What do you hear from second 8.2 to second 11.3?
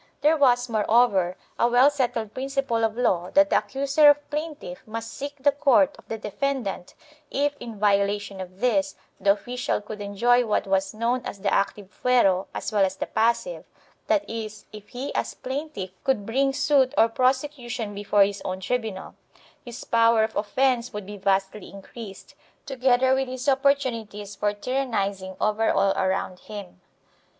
of this, the official could enjoy what was known